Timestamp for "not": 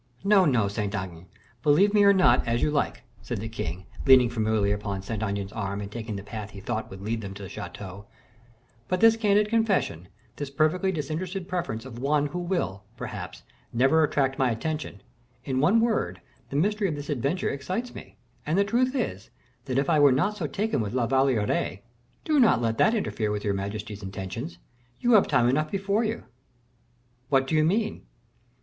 2.11-2.47, 20.11-20.35, 22.39-22.59